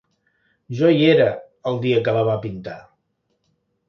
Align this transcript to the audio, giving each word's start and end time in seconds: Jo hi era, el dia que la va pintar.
Jo 0.77 0.87
hi 0.93 1.03
era, 1.09 1.27
el 1.71 1.77
dia 1.83 1.99
que 2.07 2.15
la 2.15 2.23
va 2.31 2.39
pintar. 2.47 2.79